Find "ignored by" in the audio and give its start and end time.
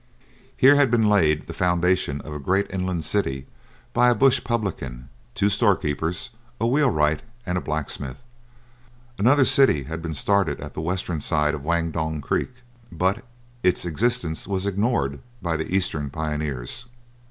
14.65-15.55